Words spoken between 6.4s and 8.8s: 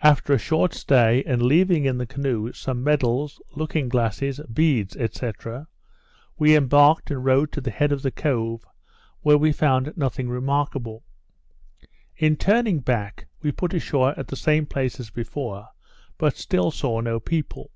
embarked and rowed to the head of the cove,